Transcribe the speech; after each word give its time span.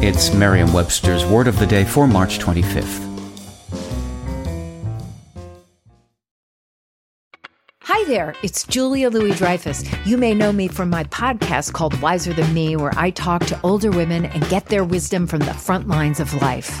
It's 0.00 0.32
Merriam 0.32 0.72
Webster's 0.72 1.26
Word 1.26 1.48
of 1.48 1.58
the 1.58 1.66
Day 1.66 1.82
for 1.82 2.06
March 2.06 2.38
25th. 2.38 3.04
Hi 7.82 8.04
there, 8.04 8.36
it's 8.44 8.62
Julia 8.62 9.10
Louis 9.10 9.34
Dreyfus. 9.36 9.82
You 10.06 10.16
may 10.16 10.34
know 10.34 10.52
me 10.52 10.68
from 10.68 10.88
my 10.88 11.02
podcast 11.02 11.72
called 11.72 12.00
Wiser 12.00 12.32
Than 12.32 12.54
Me, 12.54 12.76
where 12.76 12.92
I 12.96 13.10
talk 13.10 13.44
to 13.46 13.60
older 13.64 13.90
women 13.90 14.26
and 14.26 14.48
get 14.48 14.66
their 14.66 14.84
wisdom 14.84 15.26
from 15.26 15.40
the 15.40 15.52
front 15.52 15.88
lines 15.88 16.20
of 16.20 16.32
life. 16.40 16.80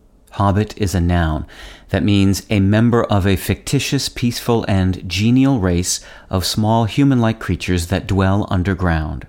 Hobbit 0.31 0.77
is 0.77 0.95
a 0.95 1.01
noun 1.01 1.45
that 1.89 2.03
means 2.03 2.45
a 2.49 2.59
member 2.59 3.03
of 3.03 3.27
a 3.27 3.35
fictitious, 3.35 4.07
peaceful, 4.07 4.65
and 4.67 5.07
genial 5.07 5.59
race 5.59 5.99
of 6.29 6.45
small 6.45 6.85
human 6.85 7.19
like 7.19 7.39
creatures 7.39 7.87
that 7.87 8.07
dwell 8.07 8.47
underground. 8.49 9.27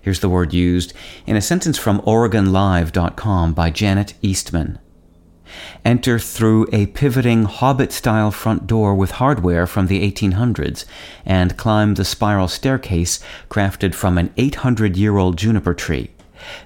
Here's 0.00 0.20
the 0.20 0.28
word 0.28 0.52
used 0.52 0.92
in 1.26 1.36
a 1.36 1.40
sentence 1.40 1.78
from 1.78 2.00
OregonLive.com 2.02 3.54
by 3.54 3.70
Janet 3.70 4.14
Eastman. 4.20 4.78
Enter 5.84 6.18
through 6.18 6.66
a 6.72 6.86
pivoting 6.86 7.44
hobbit 7.44 7.92
style 7.92 8.30
front 8.30 8.66
door 8.66 8.94
with 8.94 9.12
hardware 9.12 9.66
from 9.66 9.86
the 9.86 10.10
1800s 10.10 10.84
and 11.24 11.56
climb 11.56 11.94
the 11.94 12.04
spiral 12.04 12.48
staircase 12.48 13.18
crafted 13.50 13.94
from 13.94 14.18
an 14.18 14.32
800 14.36 14.96
year 14.96 15.16
old 15.16 15.36
juniper 15.36 15.74
tree. 15.74 16.10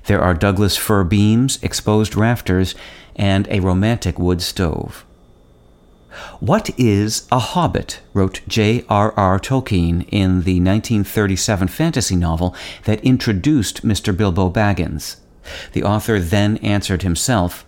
There 0.06 0.22
are 0.22 0.34
Douglas 0.34 0.76
fir 0.76 1.04
beams, 1.04 1.58
exposed 1.62 2.16
rafters, 2.16 2.74
and 3.14 3.48
a 3.48 3.60
romantic 3.60 4.18
wood 4.18 4.42
stove. 4.42 5.04
What 6.40 6.70
is 6.78 7.26
a 7.30 7.38
hobbit? 7.38 8.00
wrote 8.14 8.40
J.R.R. 8.48 9.38
Tolkien 9.38 10.08
in 10.10 10.42
the 10.42 10.60
1937 10.60 11.68
fantasy 11.68 12.16
novel 12.16 12.54
that 12.84 13.04
introduced 13.04 13.86
Mr. 13.86 14.16
Bilbo 14.16 14.50
Baggins. 14.50 15.16
The 15.72 15.84
author 15.84 16.18
then 16.18 16.56
answered 16.58 17.02
himself 17.02 17.66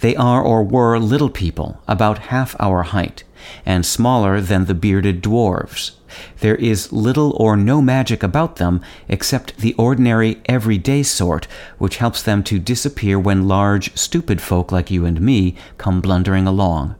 they 0.00 0.14
are 0.16 0.42
or 0.42 0.62
were 0.62 0.98
little 0.98 1.30
people, 1.30 1.82
about 1.88 2.30
half 2.30 2.54
our 2.60 2.82
height, 2.82 3.24
and 3.64 3.84
smaller 3.84 4.40
than 4.40 4.64
the 4.64 4.74
bearded 4.74 5.22
dwarves. 5.22 5.92
There 6.40 6.56
is 6.56 6.92
little 6.92 7.36
or 7.38 7.56
no 7.56 7.82
magic 7.82 8.22
about 8.22 8.56
them 8.56 8.80
except 9.08 9.58
the 9.58 9.74
ordinary 9.74 10.40
everyday 10.46 11.02
sort, 11.02 11.46
which 11.78 11.96
helps 11.96 12.22
them 12.22 12.42
to 12.44 12.58
disappear 12.58 13.18
when 13.18 13.48
large, 13.48 13.96
stupid 13.96 14.40
folk 14.40 14.70
like 14.70 14.90
you 14.90 15.04
and 15.04 15.20
me 15.20 15.56
come 15.78 16.00
blundering 16.00 16.46
along. 16.46 16.94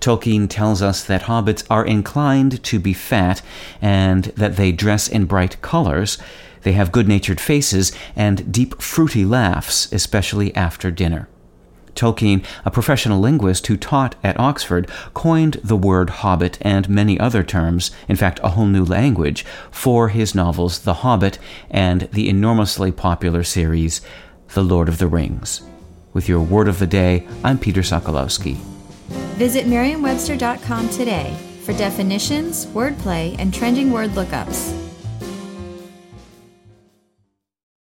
Tolkien 0.00 0.48
tells 0.48 0.80
us 0.80 1.04
that 1.04 1.22
hobbits 1.22 1.64
are 1.68 1.84
inclined 1.84 2.62
to 2.64 2.78
be 2.78 2.92
fat 2.92 3.42
and 3.82 4.24
that 4.36 4.56
they 4.56 4.72
dress 4.72 5.08
in 5.08 5.26
bright 5.26 5.60
colors. 5.60 6.18
They 6.62 6.72
have 6.72 6.92
good 6.92 7.08
natured 7.08 7.40
faces 7.40 7.92
and 8.16 8.50
deep, 8.52 8.80
fruity 8.80 9.24
laughs, 9.24 9.92
especially 9.92 10.54
after 10.54 10.90
dinner. 10.90 11.28
Tolkien, 11.98 12.44
a 12.64 12.70
professional 12.70 13.20
linguist 13.20 13.66
who 13.66 13.76
taught 13.76 14.14
at 14.22 14.38
Oxford, 14.38 14.88
coined 15.14 15.54
the 15.64 15.76
word 15.76 16.10
hobbit 16.10 16.56
and 16.62 16.88
many 16.88 17.18
other 17.18 17.42
terms, 17.42 17.90
in 18.08 18.16
fact, 18.16 18.40
a 18.42 18.50
whole 18.50 18.66
new 18.66 18.84
language, 18.84 19.44
for 19.70 20.08
his 20.08 20.34
novels 20.34 20.78
The 20.80 20.94
Hobbit 20.94 21.38
and 21.70 22.02
the 22.12 22.28
enormously 22.28 22.92
popular 22.92 23.42
series 23.42 24.00
The 24.54 24.62
Lord 24.62 24.88
of 24.88 24.98
the 24.98 25.08
Rings. 25.08 25.62
With 26.12 26.28
your 26.28 26.40
word 26.40 26.68
of 26.68 26.78
the 26.78 26.86
day, 26.86 27.26
I'm 27.44 27.58
Peter 27.58 27.82
Sokolowski. 27.82 28.54
Visit 29.36 29.66
Merriam-Webster.com 29.66 30.88
today 30.88 31.36
for 31.64 31.72
definitions, 31.74 32.66
wordplay, 32.66 33.36
and 33.38 33.52
trending 33.52 33.90
word 33.92 34.10
lookups. 34.10 34.87